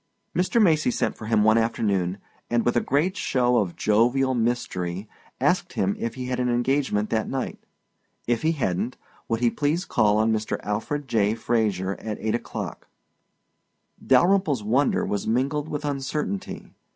[0.35, 0.59] Mr.
[0.59, 2.17] Macy sent for him one afternoon
[2.49, 5.07] and with a great show of jovial mystery
[5.39, 7.59] asked him if he had an engagement that night.
[8.25, 10.59] If he hadn't, would he please call on Mr.
[10.63, 11.35] Alfred J.
[11.35, 12.87] Fraser at eight o'clock.
[14.03, 16.73] Dalyrimple's wonder was mingled with uncertainty.